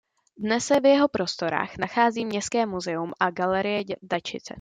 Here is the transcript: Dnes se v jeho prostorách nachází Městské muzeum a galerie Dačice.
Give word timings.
Dnes 0.37 0.63
se 0.65 0.79
v 0.79 0.85
jeho 0.85 1.07
prostorách 1.07 1.77
nachází 1.77 2.25
Městské 2.25 2.65
muzeum 2.65 3.11
a 3.19 3.31
galerie 3.31 3.83
Dačice. 4.01 4.49